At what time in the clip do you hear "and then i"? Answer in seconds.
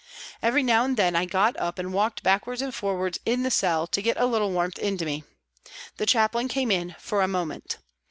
0.83-1.25